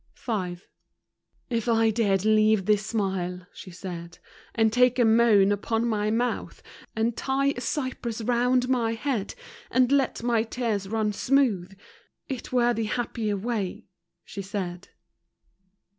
[1.47, 4.17] If I dared leave this smile, she said,
[4.55, 6.63] And take a moan upon my mouth,
[6.95, 9.35] And tie a cypress round my head,
[9.69, 11.77] And let my tears run smooth, —■
[12.27, 13.85] It were the happier way,
[14.25, 14.87] she said.